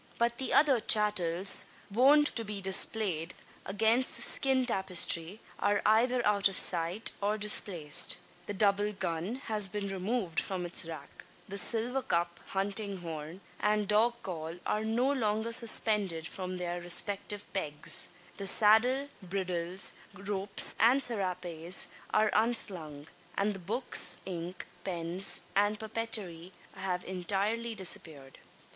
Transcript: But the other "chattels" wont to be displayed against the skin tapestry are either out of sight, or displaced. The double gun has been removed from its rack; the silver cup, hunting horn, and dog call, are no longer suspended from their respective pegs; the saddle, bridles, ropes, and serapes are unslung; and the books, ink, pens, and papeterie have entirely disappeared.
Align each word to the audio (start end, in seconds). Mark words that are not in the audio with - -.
But 0.17 0.39
the 0.39 0.51
other 0.51 0.79
"chattels" 0.79 1.67
wont 1.91 2.35
to 2.35 2.43
be 2.43 2.59
displayed 2.59 3.35
against 3.67 4.15
the 4.15 4.23
skin 4.23 4.65
tapestry 4.65 5.41
are 5.59 5.79
either 5.85 6.25
out 6.25 6.47
of 6.47 6.57
sight, 6.57 7.11
or 7.21 7.37
displaced. 7.37 8.17
The 8.47 8.55
double 8.55 8.93
gun 8.93 9.35
has 9.45 9.69
been 9.69 9.89
removed 9.89 10.39
from 10.39 10.65
its 10.65 10.85
rack; 10.87 11.25
the 11.47 11.59
silver 11.59 12.01
cup, 12.01 12.39
hunting 12.47 13.01
horn, 13.01 13.41
and 13.59 13.87
dog 13.87 14.15
call, 14.23 14.55
are 14.65 14.83
no 14.83 15.11
longer 15.11 15.53
suspended 15.53 16.25
from 16.25 16.57
their 16.57 16.81
respective 16.81 17.43
pegs; 17.53 18.09
the 18.37 18.47
saddle, 18.47 19.07
bridles, 19.21 19.99
ropes, 20.15 20.73
and 20.79 21.03
serapes 21.03 21.89
are 22.11 22.31
unslung; 22.33 23.05
and 23.37 23.53
the 23.53 23.59
books, 23.59 24.21
ink, 24.25 24.65
pens, 24.83 25.41
and 25.55 25.79
papeterie 25.79 26.51
have 26.73 27.05
entirely 27.05 27.75
disappeared. 27.75 28.39